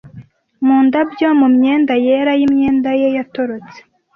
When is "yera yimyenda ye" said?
2.05-3.07